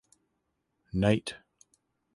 [0.91, 1.35] Knight.